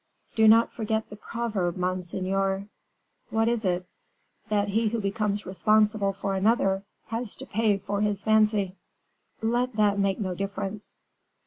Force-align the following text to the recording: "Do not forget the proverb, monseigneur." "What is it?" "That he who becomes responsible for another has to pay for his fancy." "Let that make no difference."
"Do 0.35 0.47
not 0.47 0.73
forget 0.73 1.07
the 1.11 1.15
proverb, 1.15 1.77
monseigneur." 1.77 2.65
"What 3.29 3.47
is 3.47 3.63
it?" 3.63 3.85
"That 4.49 4.69
he 4.69 4.87
who 4.87 4.99
becomes 4.99 5.45
responsible 5.45 6.11
for 6.11 6.33
another 6.33 6.81
has 7.09 7.35
to 7.35 7.45
pay 7.45 7.77
for 7.77 8.01
his 8.01 8.23
fancy." 8.23 8.73
"Let 9.43 9.75
that 9.75 9.99
make 9.99 10.19
no 10.19 10.33
difference." 10.33 11.01